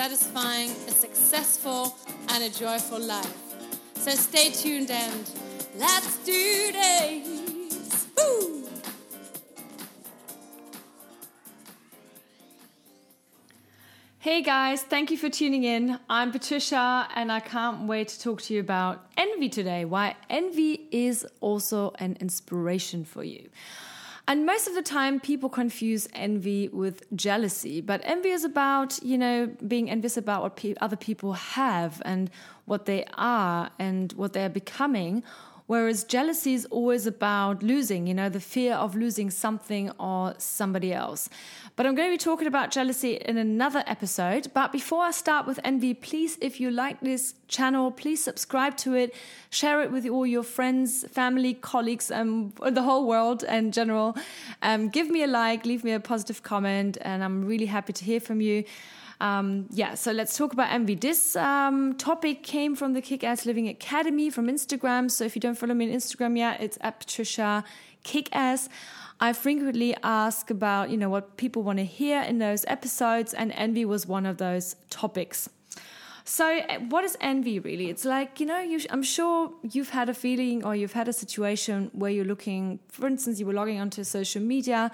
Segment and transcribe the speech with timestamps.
[0.00, 1.94] satisfying, a successful,
[2.30, 3.36] and a joyful life.
[3.96, 5.30] So stay tuned and
[5.76, 8.08] let's do this!
[8.16, 8.66] Woo!
[14.20, 16.00] Hey guys, thank you for tuning in.
[16.08, 19.84] I'm Patricia and I can't wait to talk to you about envy today.
[19.84, 23.50] Why envy is also an inspiration for you.
[24.30, 27.80] And most of the time, people confuse envy with jealousy.
[27.80, 32.30] But envy is about, you know, being envious about what pe- other people have and
[32.64, 35.24] what they are and what they're becoming.
[35.70, 40.92] Whereas jealousy is always about losing, you know, the fear of losing something or somebody
[40.92, 41.28] else.
[41.76, 44.48] But I'm going to be talking about jealousy in another episode.
[44.52, 48.94] But before I start with envy, please, if you like this channel, please subscribe to
[48.94, 49.14] it,
[49.50, 54.16] share it with all your friends, family, colleagues, um, the whole world in general.
[54.62, 58.04] Um, give me a like, leave me a positive comment, and I'm really happy to
[58.04, 58.64] hear from you.
[59.20, 60.94] Um, yeah, so let's talk about envy.
[60.94, 65.10] This um, topic came from the Kick Ass Living Academy from Instagram.
[65.10, 67.62] So if you don't follow me on Instagram yet, it's at Patricia
[68.02, 68.70] Kick Ass.
[69.20, 73.52] I frequently ask about, you know, what people want to hear in those episodes, and
[73.52, 75.50] envy was one of those topics.
[76.24, 77.90] So, eh, what is envy really?
[77.90, 81.12] It's like, you know, you, I'm sure you've had a feeling or you've had a
[81.12, 84.90] situation where you're looking, for instance, you were logging onto social media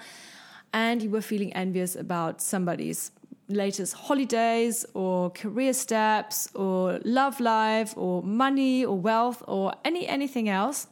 [0.73, 3.11] and you were feeling envious about somebody's
[3.49, 10.49] latest holidays or career steps or love life or money or wealth or any anything
[10.49, 10.87] else.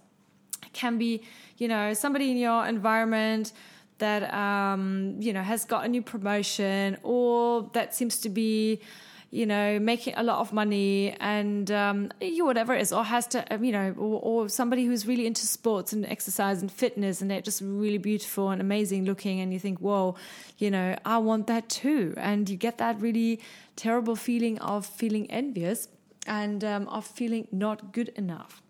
[0.63, 1.23] It can be
[1.57, 3.53] you know, somebody in your environment
[3.99, 8.81] that, um, you know, has got a new promotion or that seems to be,
[9.35, 13.45] you know, making a lot of money and um, whatever it is, or has to,
[13.61, 17.41] you know, or, or, somebody who's really into sports and exercise and fitness and they're
[17.41, 20.15] just really beautiful and amazing looking, and you think, whoa,
[20.57, 23.41] you know, I want that too, and you get that really
[23.75, 25.89] terrible feeling of feeling envious
[26.25, 28.61] and um, of feeling not good enough.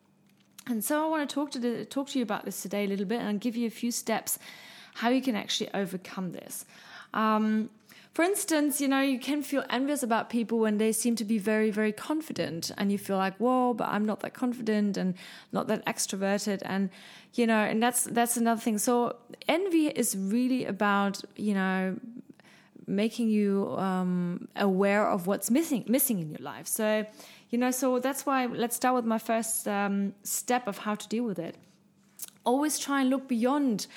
[0.65, 2.87] And so I want to talk to the, talk to you about this today a
[2.87, 4.39] little bit and give you a few steps
[4.95, 6.65] how you can actually overcome this.
[7.13, 7.69] Um,
[8.15, 11.37] for instance, you know, you can feel envious about people when they seem to be
[11.37, 15.15] very, very confident, and you feel like, whoa, but I'm not that confident and
[15.51, 16.89] not that extroverted, and
[17.33, 18.77] you know, and that's that's another thing.
[18.77, 19.17] So
[19.49, 21.99] envy is really about you know
[22.87, 26.67] making you um, aware of what's missing missing in your life.
[26.67, 27.05] So
[27.49, 31.07] you know, so that's why let's start with my first um, step of how to
[31.09, 31.57] deal with it.
[32.45, 33.87] Always try and look beyond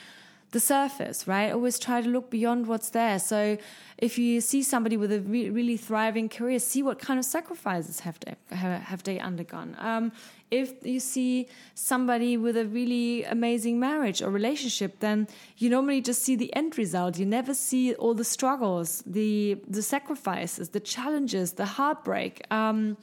[0.50, 1.52] the surface, right?
[1.52, 3.18] Always try to look beyond what's there.
[3.18, 3.58] So
[3.98, 8.00] if you see somebody with a re- really thriving career, see what kind of sacrifices
[8.00, 9.76] have they have they undergone.
[9.78, 10.12] Um,
[10.50, 15.28] if you see somebody with a really amazing marriage or relationship, then
[15.58, 17.18] you normally just see the end result.
[17.18, 22.42] You never see all the struggles, the the sacrifices, the challenges, the heartbreak.
[22.50, 22.96] Um,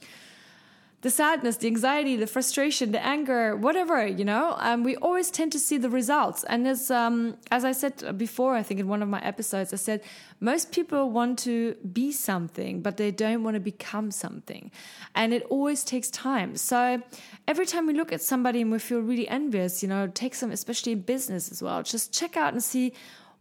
[1.06, 5.52] the sadness, the anxiety, the frustration, the anger, whatever, you know, um, we always tend
[5.52, 6.42] to see the results.
[6.48, 9.76] And as, um, as I said before, I think in one of my episodes, I
[9.76, 10.02] said
[10.40, 14.72] most people want to be something, but they don't want to become something.
[15.14, 16.56] And it always takes time.
[16.56, 17.00] So
[17.46, 20.50] every time we look at somebody and we feel really envious, you know, take some,
[20.50, 22.92] especially in business as well, just check out and see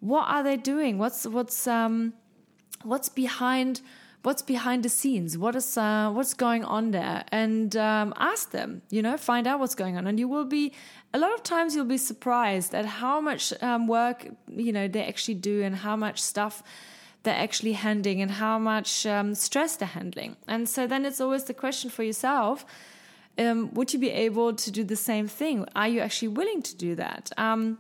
[0.01, 0.99] what are they doing?
[0.99, 2.13] What's, what's, um,
[2.83, 3.81] what's behind
[4.25, 5.37] what's behind the scenes?
[5.37, 7.23] What is uh, what's going on there?
[7.31, 10.07] And um, ask them you know find out what's going on.
[10.07, 10.73] And you will be
[11.13, 15.05] a lot of times you'll be surprised at how much um, work you know they
[15.05, 16.63] actually do and how much stuff
[17.23, 20.35] they're actually handling and how much um, stress they're handling.
[20.47, 22.65] And so then it's always the question for yourself
[23.37, 25.67] um, would you be able to do the same thing?
[25.75, 27.31] Are you actually willing to do that?
[27.37, 27.79] Um,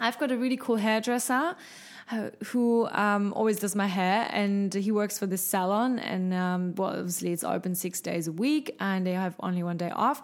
[0.00, 1.56] i've got a really cool hairdresser
[2.46, 5.98] who um, always does my hair, and he works for this salon.
[5.98, 9.76] And um, well, obviously, it's open six days a week, and they have only one
[9.76, 10.22] day off.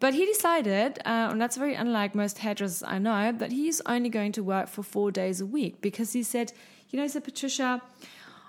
[0.00, 4.08] But he decided, uh, and that's very unlike most hairdressers I know, that he's only
[4.08, 6.52] going to work for four days a week because he said,
[6.88, 7.82] you know, he said, Patricia,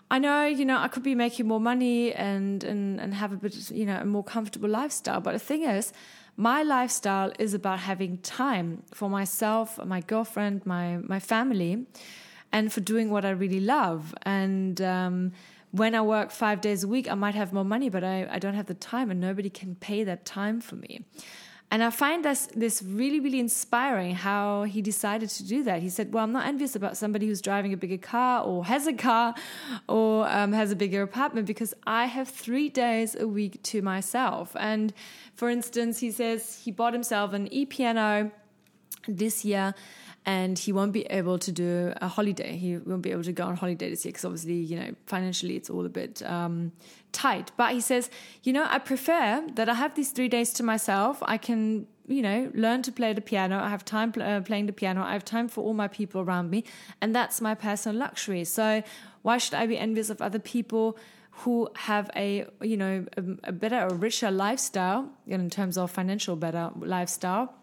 [0.09, 3.35] I know, you know, I could be making more money and, and, and have a
[3.35, 5.19] bit, you know, a more comfortable lifestyle.
[5.19, 5.91] But the thing is,
[6.37, 11.85] my lifestyle is about having time for myself, my girlfriend, my, my family
[12.51, 14.13] and for doing what I really love.
[14.23, 15.31] And um,
[15.71, 18.39] when I work five days a week, I might have more money, but I, I
[18.39, 21.05] don't have the time and nobody can pay that time for me.
[21.73, 25.81] And I find this, this really, really inspiring how he decided to do that.
[25.81, 28.87] He said, Well, I'm not envious about somebody who's driving a bigger car or has
[28.87, 29.33] a car
[29.87, 34.53] or um, has a bigger apartment because I have three days a week to myself.
[34.59, 34.93] And
[35.33, 38.31] for instance, he says he bought himself an e piano
[39.07, 39.73] this year
[40.25, 42.55] and he won't be able to do a holiday.
[42.55, 45.55] He won't be able to go on holiday this year because obviously, you know, financially
[45.55, 46.71] it's all a bit um,
[47.11, 47.51] tight.
[47.57, 48.09] But he says,
[48.43, 51.17] you know, I prefer that I have these three days to myself.
[51.23, 53.59] I can, you know, learn to play the piano.
[53.59, 55.03] I have time pl- uh, playing the piano.
[55.03, 56.65] I have time for all my people around me,
[57.01, 58.43] and that's my personal luxury.
[58.43, 58.83] So
[59.23, 60.97] why should I be envious of other people?
[61.33, 66.35] who have a you know a, a better a richer lifestyle in terms of financial
[66.35, 67.53] better lifestyle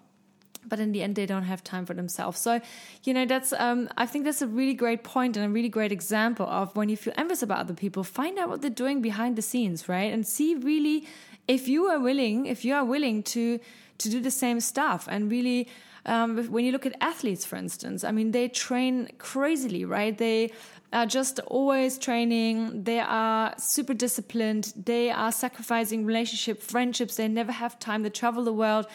[0.69, 2.39] but in the end they don't have time for themselves.
[2.39, 2.61] So
[3.05, 5.93] you know that's um, i think that's a really great point and a really great
[5.93, 9.37] example of when you feel envious about other people find out what they're doing behind
[9.37, 10.13] the scenes right?
[10.13, 11.07] And see really
[11.47, 13.59] if you are willing if you are willing to
[13.99, 15.09] to do the same stuff.
[15.11, 15.69] And really
[16.07, 20.17] um, when you look at athletes for instance i mean they train crazily right?
[20.17, 20.53] They
[20.93, 22.85] are just always training.
[22.85, 24.73] They are super disciplined.
[24.75, 27.17] They are sacrificing relationship friendships.
[27.17, 28.87] They never have time to travel the world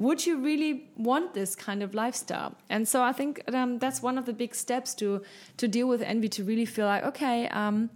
[0.00, 2.56] would you really want this kind of lifestyle?
[2.70, 5.22] And so I think um, that's one of the big steps to
[5.58, 7.90] to deal with envy to really feel like, okay, um,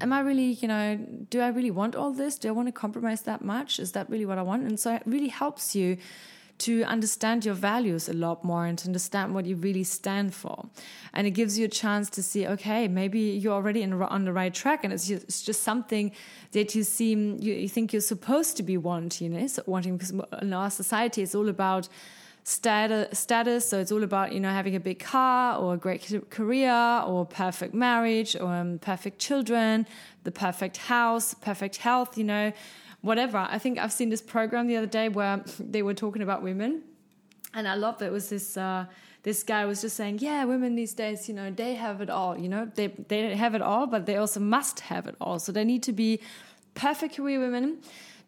[0.00, 0.96] am I really, you know,
[1.30, 2.38] do I really want all this?
[2.38, 3.78] Do I want to compromise that much?
[3.78, 4.64] Is that really what I want?
[4.64, 5.96] And so it really helps you
[6.62, 10.66] to understand your values a lot more and to understand what you really stand for.
[11.12, 14.32] And it gives you a chance to see, okay, maybe you're already in, on the
[14.32, 16.12] right track and it's just, it's just something
[16.52, 20.52] that you seem, you, you, think you're supposed to be wanting, so wanting because in
[20.52, 21.88] our society it's all about
[22.44, 23.68] status, status.
[23.68, 27.26] So it's all about, you know, having a big car or a great career or
[27.26, 29.86] perfect marriage or um, perfect children,
[30.24, 32.52] the perfect house, perfect health, you know,
[33.02, 33.38] whatever.
[33.38, 36.82] I think I've seen this program the other day where they were talking about women,
[37.54, 38.56] and I love that it was this.
[38.56, 38.86] Uh,
[39.24, 42.36] this guy was just saying, "Yeah, women these days, you know, they have it all.
[42.38, 45.38] You know, they they have it all, but they also must have it all.
[45.38, 46.20] So they need to be
[46.74, 47.78] perfect career women."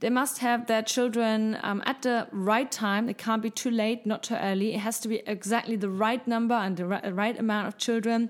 [0.01, 3.09] They must have their children um, at the right time.
[3.09, 4.75] It can't be too late, not too early.
[4.75, 8.29] It has to be exactly the right number and the right, right amount of children.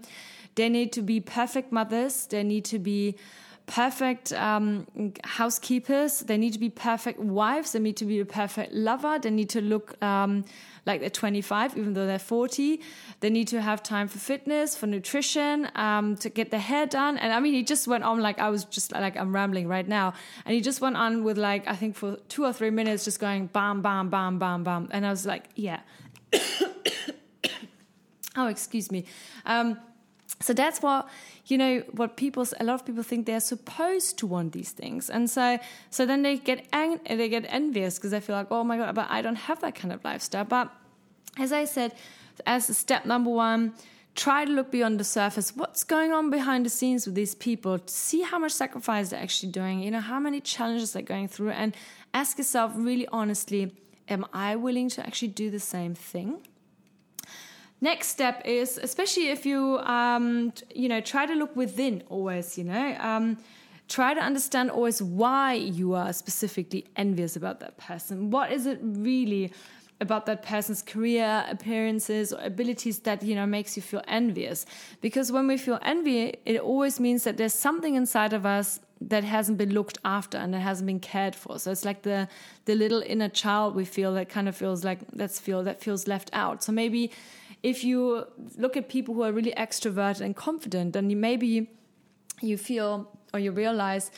[0.55, 2.27] They need to be perfect mothers.
[2.27, 3.17] They need to be
[3.67, 4.87] perfect um,
[5.25, 6.21] housekeepers.
[6.21, 7.73] They need to be perfect wives.
[7.73, 9.19] They need to be a perfect lover.
[9.19, 10.45] They need to look um,
[10.87, 12.81] like they're 25, even though they're 40.
[13.21, 17.17] They need to have time for fitness, for nutrition, um, to get their hair done.
[17.17, 19.89] And I mean, he just went on like I was just like I'm rambling right
[19.89, 20.13] now.
[20.45, 23.19] And he just went on with like, I think for two or three minutes, just
[23.19, 24.89] going bam, bam, bam, bam, bam.
[24.91, 25.81] And I was like, yeah.
[28.37, 29.07] oh, excuse me.
[29.47, 29.79] Um,
[30.41, 31.09] so that's what
[31.47, 35.11] you know what people a lot of people think they're supposed to want these things.
[35.11, 35.59] And so
[35.91, 38.95] so then they get ang- they get envious because they feel like oh my god
[38.95, 40.45] but i don't have that kind of lifestyle.
[40.45, 40.71] But
[41.39, 41.95] as i said
[42.47, 43.75] as step number one
[44.17, 45.57] try to look beyond the surface.
[45.57, 47.81] What's going on behind the scenes with these people?
[47.87, 51.51] See how much sacrifice they're actually doing you know how many challenges they're going through
[51.51, 51.77] and
[52.13, 53.75] ask yourself really honestly
[54.09, 56.47] am i willing to actually do the same thing
[57.85, 62.65] next step is especially if you um, you know try to look within always you
[62.65, 63.37] know um,
[63.89, 68.31] try to understand always why you are specifically envious about that person.
[68.31, 69.53] What is it really
[70.01, 74.65] about that person's career appearances or abilities that you know makes you feel envious?
[75.01, 79.25] Because when we feel envy it always means that there's something inside of us that
[79.25, 81.59] hasn't been looked after and that hasn't been cared for.
[81.59, 82.29] So it's like the
[82.65, 86.07] the little inner child we feel that kind of feels like that's feel that feels
[86.07, 86.63] left out.
[86.65, 87.11] So maybe
[87.65, 88.27] if you
[88.59, 91.71] look at people who are really extroverted and confident, then maybe
[92.43, 94.11] you feel or you realize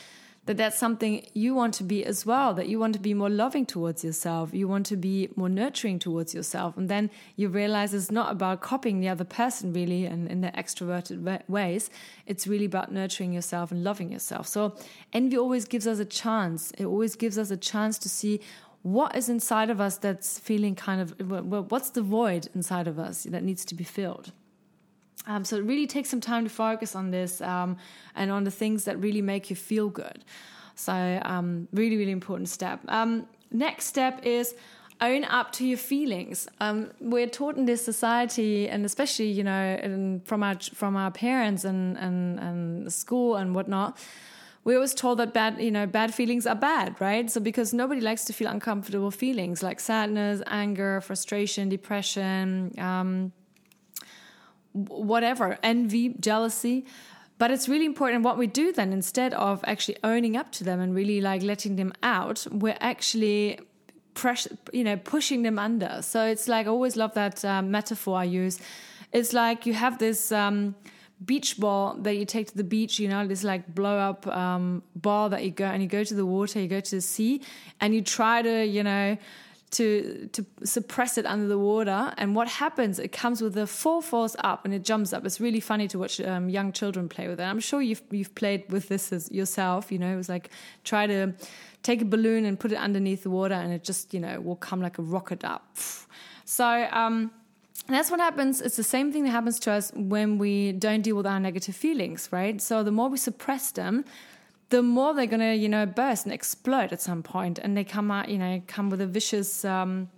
[0.47, 3.29] that that's something you want to be as well that you want to be more
[3.29, 6.77] loving towards yourself you want to be more nurturing towards yourself.
[6.77, 10.53] And then you realize it's not about copying the other person really and in their
[10.53, 11.91] extroverted ways.
[12.27, 14.47] It's really about nurturing yourself and loving yourself.
[14.47, 14.77] So
[15.13, 16.73] envy always gives us a chance.
[16.79, 18.41] It always gives us a chance to see
[18.87, 21.13] what is inside of us that's feeling kind of
[21.73, 24.31] what's the void inside of us that needs to be filled?
[25.27, 27.79] Um, so it really take some time to focus on this um,
[28.15, 30.25] and on the things that really make you feel good.
[30.77, 32.79] So um, really really important step.
[32.87, 34.55] Um, next step is
[35.01, 36.47] own up to your feelings.
[36.61, 41.65] Um, we're taught in this society and especially you know from our from our parents
[41.65, 43.99] and, and, and school and whatnot
[44.67, 47.31] we always told that bad, you know, bad feelings are bad, right?
[47.31, 53.33] So because nobody likes to feel uncomfortable feelings like sadness, anger, frustration, depression, um,
[54.73, 56.85] whatever, envy, jealousy.
[57.39, 60.81] but it's really important what we do then instead of actually owning up to them
[60.81, 63.59] and really like letting them out we're actually
[64.15, 68.17] press you know pushing them under so it's like i always love that um, metaphor
[68.17, 68.59] i use
[69.13, 70.75] it's like you have this um,
[71.25, 74.83] beach ball that you take to the beach, you know, this like blow up um,
[74.95, 77.41] ball that you go and you go to the water, you go to the sea,
[77.81, 79.17] and you try to, you know,
[79.71, 82.13] to to suppress it under the water.
[82.19, 82.99] And what happens?
[82.99, 85.25] It comes with a full force up and it jumps up.
[85.25, 87.45] It's really funny to watch um, young children play with it.
[87.45, 89.91] I'm sure you've you've played with this as yourself.
[89.91, 90.51] You know, it was like
[90.85, 91.33] try to
[91.83, 94.57] take a balloon and put it underneath the water, and it just you know will
[94.57, 95.79] come like a rocket up.
[96.45, 96.89] So.
[96.93, 97.31] Um,
[97.87, 98.61] and that's what happens.
[98.61, 101.77] It's the same thing that happens to us when we don't deal with our negative
[101.77, 102.61] feelings, right?
[102.61, 104.05] So the more we suppress them,
[104.71, 108.11] the more they're gonna, you know, burst and explode at some point, and they come
[108.11, 110.09] out, you know, come with a vicious um,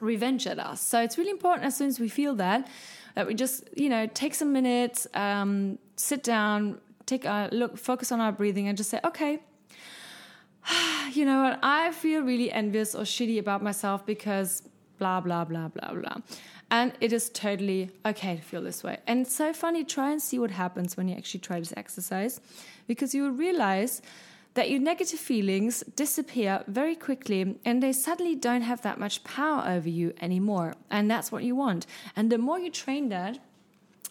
[0.00, 0.80] revenge at us.
[0.80, 2.68] So it's really important as soon as we feel that
[3.14, 8.10] that we just, you know, take some minutes, um, sit down, take a look, focus
[8.10, 9.40] on our breathing, and just say, okay.
[11.12, 11.60] You know what?
[11.62, 14.62] I feel really envious or shitty about myself because
[14.98, 16.16] blah blah blah blah blah
[16.74, 18.98] and it is totally okay to feel this way.
[19.06, 22.40] And it's so funny, try and see what happens when you actually try this exercise
[22.88, 24.02] because you will realize
[24.54, 29.62] that your negative feelings disappear very quickly and they suddenly don't have that much power
[29.68, 30.74] over you anymore.
[30.90, 31.86] And that's what you want.
[32.16, 33.38] And the more you train that,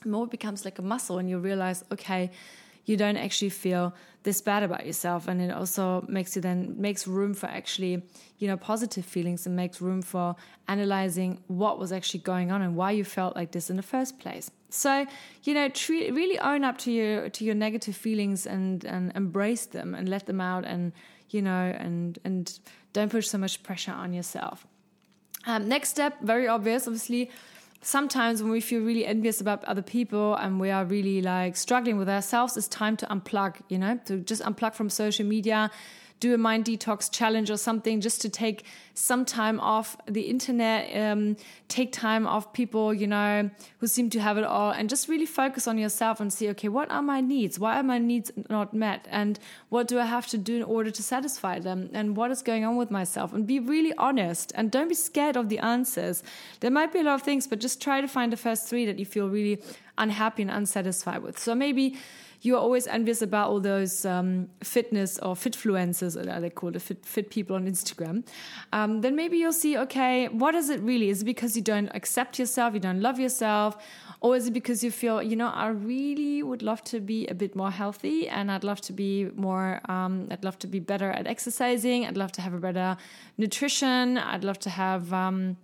[0.01, 2.31] the more it becomes like a muscle and you realize, okay,
[2.85, 5.27] you don't actually feel this bad about yourself.
[5.27, 8.03] And it also makes you then makes room for actually
[8.39, 10.35] you know positive feelings and makes room for
[10.67, 14.19] analyzing what was actually going on and why you felt like this in the first
[14.19, 14.49] place.
[14.69, 15.05] So
[15.43, 19.65] you know treat, really own up to your to your negative feelings and and embrace
[19.65, 20.91] them and let them out and
[21.29, 22.59] you know and and
[22.93, 24.67] don't put so much pressure on yourself.
[25.45, 27.29] Um, next step very obvious obviously
[27.83, 31.97] sometimes when we feel really envious about other people and we are really like struggling
[31.97, 35.69] with ourselves, it's time to unplug, you know, to just unplug from social media,
[36.23, 38.63] do a mind detox challenge or something just to take
[38.93, 41.35] some time off the internet, um,
[41.67, 43.49] take time off people, you know,
[43.79, 46.69] who seem to have it all, and just really focus on yourself and see, okay,
[46.69, 47.59] what are my needs?
[47.59, 49.05] Why are my needs not met?
[49.11, 49.37] And
[49.67, 51.89] what do I have to do in order to satisfy them?
[51.91, 53.33] And what is going on with myself?
[53.33, 56.23] And be really honest and don't be scared of the answers.
[56.61, 58.85] There might be a lot of things, but just try to find the first three
[58.85, 59.61] that you feel really
[59.97, 61.37] unhappy and unsatisfied with.
[61.37, 61.97] So maybe
[62.43, 66.81] you are always envious about all those um, fitness or fitfluencers, or they call it
[66.81, 68.25] fit, fit people on Instagram,
[68.73, 71.09] um, then maybe you'll see, okay, what is it really?
[71.09, 73.77] Is it because you don't accept yourself, you don't love yourself?
[74.19, 77.33] Or is it because you feel, you know, I really would love to be a
[77.33, 81.11] bit more healthy and I'd love to be more, um, I'd love to be better
[81.11, 82.05] at exercising.
[82.05, 82.97] I'd love to have a better
[83.37, 84.17] nutrition.
[84.17, 85.57] I'd love to have, um,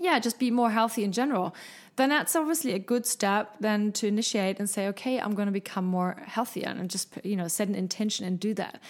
[0.00, 1.54] yeah, just be more healthy in general
[1.96, 5.52] then that's obviously a good step then to initiate and say, okay, I'm going to
[5.52, 8.80] become more healthier and just, you know, set an intention and do that.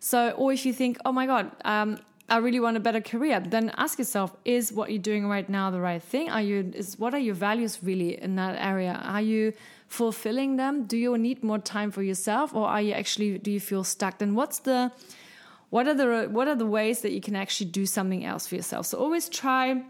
[0.00, 1.98] So, or if you think, oh my God, um,
[2.28, 5.70] I really want a better career, then ask yourself, is what you're doing right now
[5.70, 6.28] the right thing?
[6.30, 9.00] Are you, is, what are your values really in that area?
[9.04, 9.52] Are you
[9.86, 10.86] fulfilling them?
[10.86, 14.18] Do you need more time for yourself or are you actually, do you feel stuck?
[14.18, 14.90] Then what's the,
[15.70, 18.56] what are the, what are the ways that you can actually do something else for
[18.56, 18.86] yourself?
[18.86, 19.82] So always try,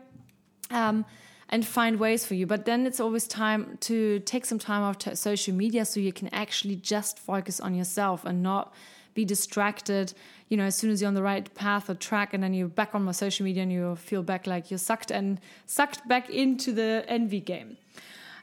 [0.70, 1.06] um,
[1.48, 2.46] and find ways for you.
[2.46, 6.28] But then it's always time to take some time off social media so you can
[6.28, 8.72] actually just focus on yourself and not
[9.14, 10.12] be distracted.
[10.48, 12.68] You know, as soon as you're on the right path or track, and then you're
[12.68, 16.28] back on my social media and you feel back like you're sucked and sucked back
[16.30, 17.76] into the envy game.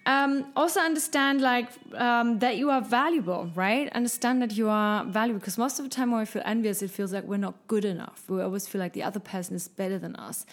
[0.05, 3.89] Um, also understand like um, that you are valuable, right?
[3.93, 6.91] Understand that you are valuable because most of the time when we feel envious, it
[6.91, 8.23] feels like we're not good enough.
[8.27, 10.45] We always feel like the other person is better than us.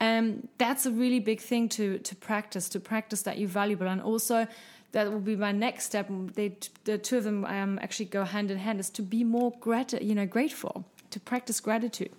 [0.00, 2.68] And that's a really big thing to to practice.
[2.70, 4.46] To practice that you're valuable, and also
[4.92, 6.08] that will be my next step.
[6.34, 8.80] They, the two of them um, actually go hand in hand.
[8.80, 10.84] Is to be more grat- you know, grateful.
[11.10, 12.12] To practice gratitude.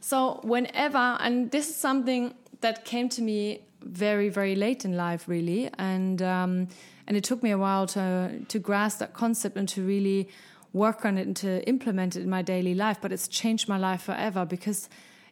[0.00, 5.28] So whenever, and this is something that came to me very very late in life,
[5.28, 6.68] really, and um,
[7.06, 10.28] and it took me a while to to grasp that concept and to really
[10.72, 12.98] work on it and to implement it in my daily life.
[13.00, 14.88] But it's changed my life forever because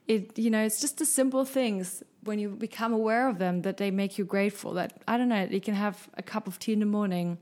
[0.07, 3.77] it you know it's just the simple things when you become aware of them that
[3.77, 4.75] they make you grateful.
[4.75, 7.39] That i don't know you can have a cup of tea in the morning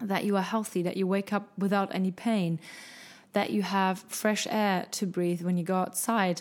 [0.00, 2.60] that you are healthy that you wake up without any pain
[3.32, 6.40] that you have fresh air to breathe when you go outside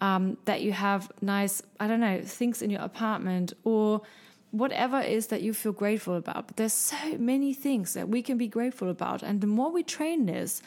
[0.00, 4.02] um, that you have nice i don't know things in your apartment or
[4.50, 6.46] whatever it is that you feel grateful about.
[6.46, 9.22] But there's so many things that we can be grateful about.
[9.22, 10.62] And the more we train this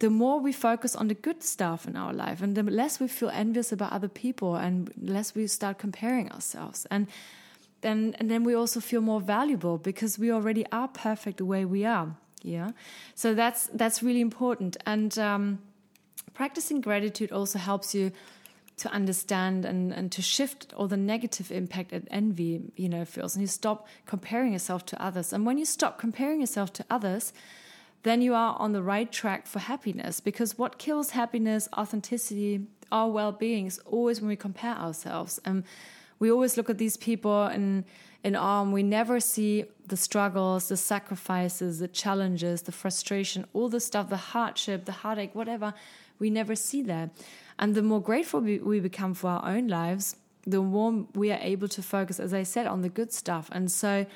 [0.00, 2.42] the more we focus on the good stuff in our life.
[2.42, 6.84] And the less we feel envious about other people and less we start comparing ourselves.
[6.90, 7.06] And
[7.80, 11.64] then and then we also feel more valuable because we already are perfect the way
[11.64, 12.16] we are.
[12.42, 12.72] Yeah,
[13.14, 15.58] so that's that's really important, and um,
[16.34, 18.12] practicing gratitude also helps you
[18.76, 23.34] to understand and, and to shift all the negative impact that envy you know feels.
[23.34, 25.32] And you stop comparing yourself to others.
[25.32, 27.32] And when you stop comparing yourself to others
[28.04, 30.20] then you are on the right track for happiness.
[30.20, 35.40] Because what kills happiness authenticity our well-being is always when we compare ourselves.
[35.44, 35.64] And
[36.18, 37.84] we always look at these people in
[38.22, 43.68] in awe and we never see the struggles the sacrifices the challenges the frustration all
[43.68, 45.74] the stuff the hardship the heartache whatever.
[46.18, 47.10] We never see that
[47.58, 51.68] and the more grateful we, become for our own lives, the more we are able
[51.68, 53.48] to focus, as I said, on the good stuff.
[53.52, 54.06] And so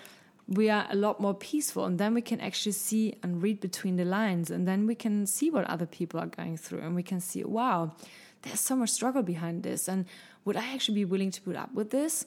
[0.46, 1.84] we are a lot more peaceful.
[1.84, 4.50] And then we can actually see and read between the lines.
[4.50, 6.80] And then we can see what other people are going through.
[6.80, 7.94] And we can see, wow,
[8.42, 9.88] there's so much struggle behind this.
[9.88, 10.06] And
[10.44, 12.26] would I actually be willing to put up with this?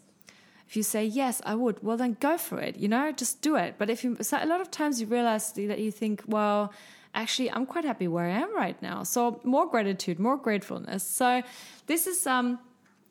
[0.67, 3.57] If you say, yes, I would, well, then go for it, you know, just do
[3.57, 3.75] it.
[3.77, 6.71] But if you, so a lot of times you realize that you think, well,
[7.13, 9.03] actually I'm quite happy where I am right now.
[9.03, 11.03] So more gratitude, more gratefulness.
[11.03, 11.41] So
[11.87, 12.59] this is um,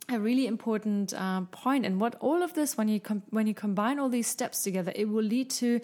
[0.08, 1.86] a really important uh, point.
[1.86, 5.08] And what all of this, when you when you combine all these steps together, it
[5.08, 5.80] will lead to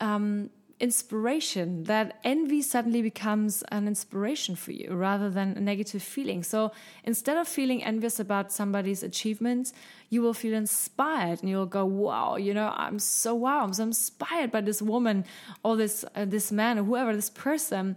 [0.00, 6.42] um, inspiration that envy suddenly becomes an inspiration for you rather than a negative feeling.
[6.42, 6.72] So
[7.04, 9.72] instead of feeling envious about somebody's achievements
[10.10, 13.82] you will feel inspired and you'll go wow you know i'm so wow i'm so
[13.82, 15.24] inspired by this woman
[15.62, 17.96] or this uh, this man or whoever this person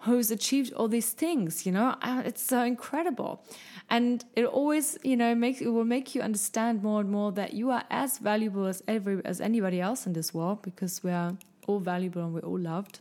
[0.00, 1.96] who's achieved all these things you know?
[2.02, 3.42] Uh, it's so incredible.
[3.88, 7.54] And it always you know makes it will make you understand more and more that
[7.54, 11.36] you are as valuable as every as anybody else in this world because we are
[11.66, 13.00] all valuable and we're all loved.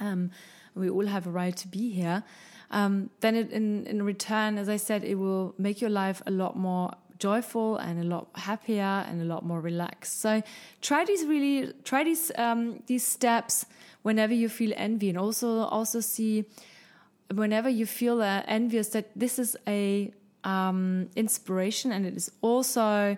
[0.00, 0.30] Um,
[0.74, 2.22] we all have a right to be here.
[2.70, 6.30] Um, then it, in in return, as I said, it will make your life a
[6.30, 10.20] lot more joyful and a lot happier and a lot more relaxed.
[10.20, 10.42] So
[10.80, 13.66] try these really try these um, these steps
[14.02, 16.44] whenever you feel envy, and also also see
[17.34, 20.12] whenever you feel uh, envious that this is a
[20.44, 23.16] um, inspiration and it is also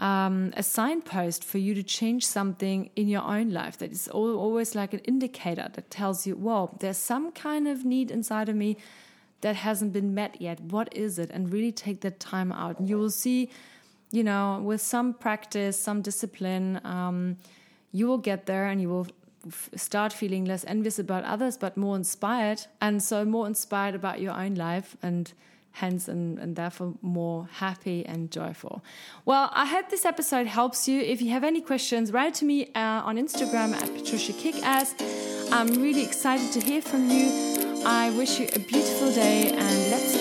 [0.00, 4.74] um, a signpost for you to change something in your own life that is always
[4.74, 8.78] like an indicator that tells you, whoa, there's some kind of need inside of me
[9.42, 10.58] that hasn't been met yet.
[10.58, 11.30] What is it?
[11.30, 12.78] And really take that time out.
[12.78, 13.50] And you will see,
[14.10, 17.36] you know, with some practice, some discipline, um,
[17.92, 19.06] you will get there and you will
[19.76, 22.66] start feeling less envious about others, but more inspired.
[22.80, 25.30] And so more inspired about your own life and
[25.72, 28.82] hence and, and therefore more happy and joyful.
[29.24, 31.00] Well, I hope this episode helps you.
[31.00, 34.94] If you have any questions, write to me uh, on Instagram at Patricia Kickass.
[35.52, 37.82] I'm really excited to hear from you.
[37.84, 40.19] I wish you a beautiful day and let's